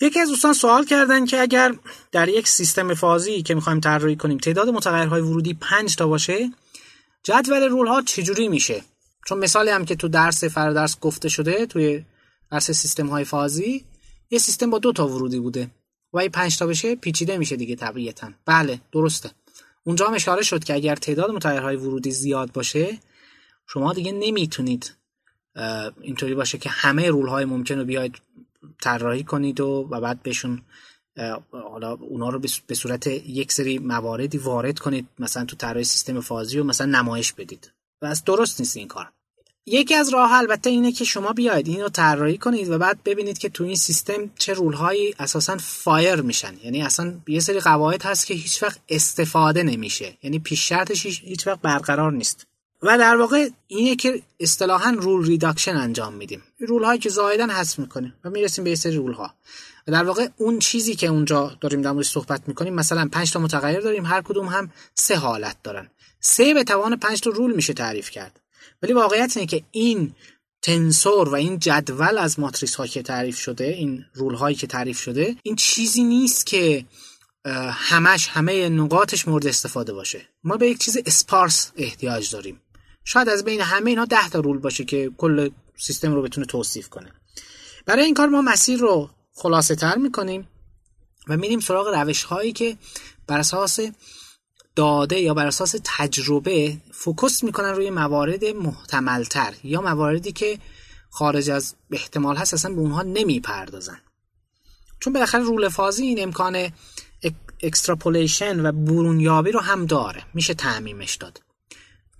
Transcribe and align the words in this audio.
یکی 0.00 0.20
از 0.20 0.28
دوستان 0.28 0.52
سوال 0.52 0.84
کردن 0.84 1.26
که 1.26 1.40
اگر 1.40 1.74
در 2.12 2.28
یک 2.28 2.48
سیستم 2.48 2.94
فازی 2.94 3.42
که 3.42 3.54
می‌خوایم 3.54 3.80
طراحی 3.80 4.16
کنیم 4.16 4.38
تعداد 4.38 4.68
متغیرهای 4.68 5.20
ورودی 5.20 5.54
5 5.54 5.96
تا 5.96 6.06
باشه 6.06 6.52
جدول 7.22 7.62
رول 7.62 7.86
ها 7.86 8.02
چجوری 8.02 8.48
میشه؟ 8.48 8.82
چون 9.26 9.38
مثالی 9.38 9.70
هم 9.70 9.84
که 9.84 9.96
تو 9.96 10.08
درس 10.08 10.44
فرادرس 10.44 11.00
گفته 11.00 11.28
شده 11.28 11.66
توی 11.66 12.04
درس 12.50 12.70
سیستم 12.70 13.06
های 13.06 13.24
فازی 13.24 13.84
یه 14.30 14.38
سیستم 14.38 14.70
با 14.70 14.78
دو 14.78 14.92
تا 14.92 15.08
ورودی 15.08 15.40
بوده 15.40 15.70
و 16.12 16.18
این 16.18 16.30
5 16.30 16.58
تا 16.58 16.66
بشه 16.66 16.96
پیچیده 16.96 17.38
میشه 17.38 17.56
دیگه 17.56 17.76
طبیعتا. 17.76 18.30
بله 18.46 18.80
درسته. 18.92 19.30
اونجا 19.84 20.06
هم 20.06 20.14
اشاره 20.14 20.42
شد 20.42 20.64
که 20.64 20.74
اگر 20.74 20.96
تعداد 20.96 21.30
متغیرهای 21.30 21.76
ورودی 21.76 22.10
زیاد 22.10 22.52
باشه 22.52 22.98
شما 23.68 23.92
دیگه 23.92 24.12
نمی‌تونید 24.12 24.94
اینطوری 26.00 26.34
باشه 26.34 26.58
که 26.58 26.68
همه 26.70 27.08
رول 27.08 27.28
های 27.28 27.44
ممکن 27.44 27.78
رو 27.78 27.84
بیاید 27.84 28.16
طراحی 28.82 29.24
کنید 29.24 29.60
و, 29.60 29.88
و 29.90 30.00
بعد 30.00 30.22
بهشون 30.22 30.62
حالا 31.50 31.92
اونا 31.92 32.28
رو 32.28 32.40
به 32.66 32.74
صورت 32.74 33.06
یک 33.06 33.52
سری 33.52 33.78
مواردی 33.78 34.38
وارد 34.38 34.78
کنید 34.78 35.08
مثلا 35.18 35.44
تو 35.44 35.56
طراحی 35.56 35.84
سیستم 35.84 36.20
فازی 36.20 36.58
و 36.58 36.64
مثلا 36.64 36.86
نمایش 36.86 37.32
بدید. 37.32 37.72
و 38.02 38.06
از 38.06 38.24
درست 38.24 38.60
نیست 38.60 38.76
این 38.76 38.88
کار. 38.88 39.12
یکی 39.66 39.94
از 39.94 40.08
راه 40.08 40.32
البته 40.32 40.70
اینه 40.70 40.92
که 40.92 41.04
شما 41.04 41.32
بیاید 41.32 41.68
اینو 41.68 41.88
طراحی 41.88 42.38
کنید 42.38 42.70
و 42.70 42.78
بعد 42.78 43.02
ببینید 43.04 43.38
که 43.38 43.48
تو 43.48 43.64
این 43.64 43.76
سیستم 43.76 44.30
چه 44.38 44.54
رولهایی 44.54 45.14
اساسا 45.18 45.56
فایر 45.56 46.20
میشن. 46.20 46.54
یعنی 46.64 46.82
اصلا 46.82 47.14
یه 47.26 47.40
سری 47.40 47.60
قواعد 47.60 48.02
هست 48.02 48.26
که 48.26 48.34
هیچ 48.34 48.62
وقت 48.62 48.80
استفاده 48.88 49.62
نمیشه. 49.62 50.18
یعنی 50.22 50.38
پیش 50.38 50.68
شرطش 50.68 51.06
هیچ 51.06 51.46
وقت 51.46 51.60
برقرار 51.60 52.12
نیست. 52.12 52.46
و 52.82 52.98
در 52.98 53.16
واقع 53.16 53.48
اینه 53.66 53.96
که 53.96 54.22
اصطلاحا 54.40 54.90
rule 54.90 55.26
reduction 55.26 55.76
انجام 55.76 56.14
میدیم. 56.14 56.42
rule 56.58 56.84
هایی 56.84 57.00
که 57.00 57.08
زایدن 57.08 57.50
حذف 57.50 57.78
می‌کنیم 57.78 58.14
و 58.24 58.30
می‌رسیم 58.30 58.64
به 58.64 58.70
یه 58.70 58.76
سری 58.76 58.96
rule 58.96 59.12
ها 59.12 59.34
و 59.86 59.92
در 59.92 60.04
واقع 60.04 60.28
اون 60.36 60.58
چیزی 60.58 60.94
که 60.94 61.06
اونجا 61.06 61.56
داریم 61.60 61.82
در 61.82 61.92
موردش 61.92 62.08
صحبت 62.08 62.42
می‌کنیم 62.46 62.74
مثلا 62.74 63.08
5 63.12 63.32
تا 63.32 63.40
متغیر 63.40 63.80
داریم 63.80 64.06
هر 64.06 64.22
کدوم 64.22 64.46
هم 64.46 64.72
سه 64.94 65.16
حالت 65.16 65.56
دارن. 65.62 65.90
سه 66.20 66.54
به 66.54 66.64
توان 66.64 66.96
5 66.96 67.20
تا 67.20 67.30
rule 67.30 67.54
میشه 67.54 67.72
تعریف 67.72 68.10
کرد. 68.10 68.40
ولی 68.82 68.92
واقعیت 68.92 69.36
اینه 69.36 69.46
که 69.46 69.62
این 69.70 70.14
tensor 70.62 71.28
و 71.28 71.34
این 71.34 71.58
جدول 71.58 72.18
از 72.18 72.40
ماتریس 72.40 72.74
ها 72.74 72.86
که 72.86 73.02
تعریف 73.02 73.38
شده 73.38 73.64
این 73.64 74.04
rule 74.14 74.34
هایی 74.34 74.56
که 74.56 74.66
تعریف 74.66 75.00
شده 75.00 75.36
این 75.42 75.56
چیزی 75.56 76.04
نیست 76.04 76.46
که 76.46 76.84
همش 77.70 78.28
همه 78.28 78.68
نقاطش 78.68 79.28
مورد 79.28 79.46
استفاده 79.46 79.92
باشه. 79.92 80.28
ما 80.44 80.56
به 80.56 80.68
یک 80.68 80.78
چیز 80.78 80.98
sparse 81.06 81.72
احتیاج 81.76 82.30
داریم. 82.30 82.60
شاید 83.08 83.28
از 83.28 83.44
بین 83.44 83.60
همه 83.60 83.90
اینا 83.90 84.04
ده 84.04 84.28
تا 84.28 84.40
rule 84.40 84.58
باشه 84.58 84.84
که 84.84 85.10
کل 85.16 85.50
سیستم 85.78 86.14
رو 86.14 86.22
بتونه 86.22 86.46
توصیف 86.46 86.88
کنه. 86.88 87.12
برای 87.86 88.04
این 88.04 88.14
کار 88.14 88.28
ما 88.28 88.42
مسیر 88.42 88.78
رو 88.78 89.10
خلاصه 89.34 89.74
تر 89.74 89.96
می‌کنیم 89.96 90.48
و 91.28 91.36
میریم 91.36 91.60
سراغ 91.60 91.94
روش 91.94 92.22
هایی 92.22 92.52
که 92.52 92.76
بر 93.26 93.38
اساس 93.38 93.80
داده 94.76 95.20
یا 95.20 95.34
بر 95.34 95.46
اساس 95.46 95.76
تجربه 95.84 96.76
focus 96.92 97.44
می‌کنن 97.44 97.68
روی 97.68 97.90
موارد 97.90 98.44
محتملتر 98.44 99.54
یا 99.64 99.80
مواردی 99.80 100.32
که 100.32 100.58
خارج 101.10 101.50
از 101.50 101.74
احتمال 101.90 102.36
هست 102.36 102.54
اصلا 102.54 102.74
به 102.74 102.80
اونها 102.80 103.02
نمی‌پردازن. 103.02 104.00
چون 105.00 105.12
بالاخره 105.12 105.42
rule 105.42 105.68
فازی 105.68 106.06
این 106.06 106.22
امکان 106.22 106.72
extrapolation 107.62 108.66
و 108.66 108.72
برونیابی 108.72 109.52
رو 109.52 109.60
هم 109.60 109.86
داره. 109.86 110.22
میشه 110.34 110.54
تعمیمش 110.54 111.14
داد. 111.14 111.45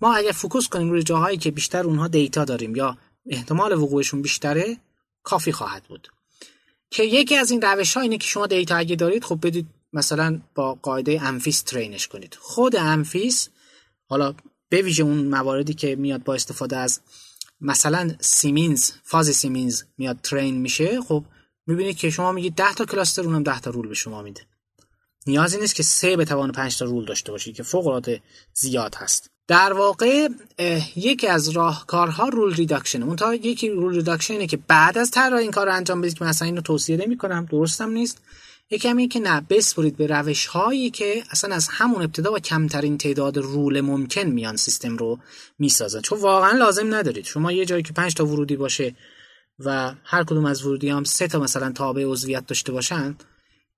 ما 0.01 0.15
اگر 0.15 0.33
focus 0.33 0.69
کنیم 0.69 0.91
روی 0.91 1.03
جاهایی 1.03 1.39
که 1.39 1.51
بیشتر 1.51 1.85
اونها 1.85 2.09
data 2.09 2.45
داریم 2.45 2.77
یا 2.77 2.99
احتمال 3.27 3.73
وقوعشون 3.73 4.23
بیشتره 4.23 4.77
کافی 5.23 5.53
خواهد 5.53 5.85
بود. 5.85 6.09
که 6.91 7.03
یکی 7.03 7.37
از 7.37 7.51
این 7.51 7.63
روش 7.63 7.97
ها 7.97 8.01
اینه 8.01 8.19
که 8.19 8.27
شما 8.27 8.47
data 8.47 8.77
اگه 8.77 8.97
دارید 8.97 9.25
خب 9.25 9.47
بدید 9.47 9.67
مثلا 9.93 10.41
با 10.55 10.75
قاعده 10.75 11.23
ANFIS 11.23 11.63
train 11.63 11.96
ش 11.96 12.09
کنید. 12.09 12.35
خود 12.41 12.77
ANFIS 12.77 13.49
حالا 14.09 14.35
به 14.69 14.83
ویژه 14.83 15.03
اون 15.03 15.29
مواردی 15.29 15.75
که 15.75 15.97
میاد 15.97 16.25
با 16.25 16.35
استفاده 16.35 16.77
از 16.77 17.01
مثلا 17.61 18.15
c-means 18.21 18.93
fuzzy 19.03 19.27
c-means 19.27 19.83
میاد 19.99 20.19
train 20.23 20.57
میشه 20.57 21.01
خب 21.01 21.25
می‌بینید 21.67 21.97
که 21.97 22.11
شما 22.11 22.33
میگید 22.33 22.55
10 22.55 22.75
تا 22.75 22.85
cluster 22.85 23.23
اونم 23.23 23.43
10 23.43 23.61
تا 23.61 23.71
rule 23.71 23.89
به 23.89 23.95
شما 23.95 24.23
میده. 24.23 24.47
نیازی 25.27 25.59
نیست 25.59 25.75
که 25.75 25.83
سه 25.83 26.17
به 26.17 26.25
توان 26.25 26.53
5 26.53 26.79
تا 26.79 26.85
rule 26.85 27.05
داشته 27.05 27.33
باشید 27.33 27.57
که 27.57 27.63
فوق 27.63 27.87
العاده 27.87 28.23
زیاد 28.55 28.95
هست. 28.95 29.31
در 29.49 29.73
واقع 29.73 30.29
یکی 30.97 31.27
از 31.27 31.49
راهکارها 31.49 32.29
rule 32.29 32.55
reduction 32.55 33.03
اون 33.03 33.17
تا 33.17 33.35
یکی 33.35 33.69
rule 33.69 33.95
reduction 33.95 34.41
ه 34.41 34.47
که 34.47 34.57
بعد 34.57 34.99
از 34.99 35.11
طراحی 35.11 35.43
این 35.43 35.51
کار 35.51 35.67
رو 35.67 35.75
انجام 35.75 36.01
بدید 36.01 36.19
که 36.19 36.25
مثلا 36.25 36.47
اینو 36.47 36.61
توصیه 36.61 36.97
نمی 36.97 37.17
کنم 37.17 37.45
درستم 37.51 37.91
نیست. 37.91 38.23
یکم 38.71 38.97
این 38.97 39.09
که 39.09 39.21
نه 39.21 39.41
بسپرید 39.41 39.97
به 39.97 40.07
روش 40.07 40.47
هایی 40.47 40.91
که 40.91 41.23
اصلا 41.31 41.55
از 41.55 41.69
همون 41.71 42.03
ابتدا 42.03 42.33
و 42.33 42.39
کمترین 42.39 42.99
تعداد 42.99 43.39
rule 43.39 43.81
ممکن 43.81 44.23
میان 44.23 44.57
سیستم 44.57 44.97
رو 44.97 45.19
می‌سازن. 45.59 46.01
چون 46.01 46.21
واقعا 46.21 46.59
لازم 46.59 46.95
ندارید. 46.95 47.25
شما 47.25 47.53
یه 47.53 47.65
جایی 47.65 47.83
که 47.83 47.93
5 47.93 48.15
تا 48.15 48.27
ورودی 48.27 48.57
باشه 48.57 48.97
و 49.59 49.95
هر 50.05 50.25
کدوم 50.25 50.45
از 50.45 50.65
ورودی 50.65 50.89
هم 50.89 51.05
سه 51.05 51.29
تا 51.29 51.39
مثلا 51.39 51.73
تابع 51.73 52.05
عضویت 52.05 52.47
داشته 52.47 52.73
باشن 52.73 53.17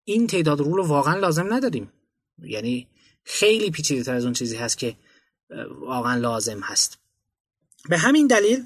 این 0.04 0.26
تعداد 0.26 0.60
رول 0.60 0.76
رو 0.76 0.86
واقعا 0.86 1.18
لازم 1.18 1.54
نداریم. 1.54 1.92
یعنی 2.38 2.86
خیلی 3.24 3.70
پیچیده 3.70 4.02
تر 4.02 4.14
از 4.14 4.24
اون 4.24 4.32
چیزی 4.32 4.56
هست 4.56 4.78
که 4.78 4.96
واقعا 5.80 6.14
لازم 6.16 6.60
هست. 6.60 6.98
به 7.88 7.98
همین 7.98 8.26
دلیل 8.26 8.64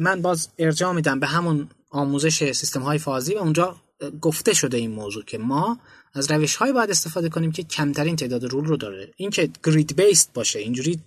من 0.00 0.22
باز 0.22 0.48
ارجاع 0.58 0.92
میدم 0.92 1.20
به 1.20 1.26
همون 1.26 1.68
آموزش 1.90 2.52
سیستم 2.52 2.80
های 2.80 2.98
فازی 2.98 3.34
و 3.34 3.38
اونجا 3.38 3.76
گفته 4.20 4.54
شده 4.54 4.76
این 4.76 4.90
موضوع 4.90 5.24
که 5.24 5.38
ما 5.38 5.78
از 6.14 6.30
روش 6.30 6.56
های 6.56 6.72
باید 6.72 6.90
استفاده 6.90 7.28
کنیم 7.28 7.52
که 7.52 7.62
کمترین 7.62 8.16
تعداد 8.16 8.44
رول 8.44 8.64
رو 8.64 8.76
داره. 8.76 9.12
این 9.16 9.30
که 9.30 9.50
گرید 9.64 9.96
بیست 9.96 10.32
باشه 10.34 10.58
اینجوری 10.58 11.00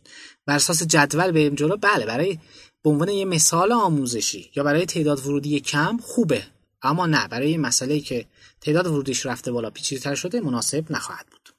بر 0.46 0.56
اساس 0.56 0.84
جدول 0.84 1.32
بریم 1.32 1.56
جلو 1.56 1.78
بله 1.78 2.06
برای 2.06 2.40
به 2.84 2.90
عنوان 2.90 3.10
یه 3.10 3.26
مثال 3.26 3.72
آموزشی 3.72 4.52
یا 4.56 4.64
برای 4.64 4.86
تعداد 4.86 5.26
ورودی 5.28 5.60
کم 5.60 5.98
خوبه 5.98 6.44
اما 6.82 7.06
نه 7.06 7.28
برای 7.28 7.58
مسئله 7.58 8.00
که 8.00 8.26
تعداد 8.62 8.88
ورودیش 8.88 9.26
رفته 9.26 9.52
بالا 9.52 9.70
پیچیده‌تر 9.70 10.16
شده 10.16 10.42
مناسب 10.42 10.92
نخواهد 10.92 11.26
بود. 11.32 11.51